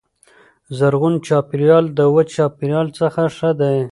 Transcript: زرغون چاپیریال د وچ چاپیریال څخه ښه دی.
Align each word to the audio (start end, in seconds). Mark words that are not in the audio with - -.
زرغون 0.77 1.15
چاپیریال 1.27 1.85
د 1.97 1.99
وچ 2.13 2.27
چاپیریال 2.37 2.87
څخه 2.99 3.21
ښه 3.35 3.49
دی. 3.59 3.79